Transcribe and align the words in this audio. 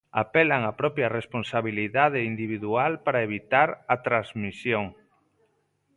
Apelan 0.23 0.61
á 0.71 0.73
propia 0.81 1.13
responsabilidade 1.19 2.27
individual 2.31 2.91
para 3.05 3.23
evitar 3.27 3.69
a 3.93 3.95
transmisión. 4.07 4.85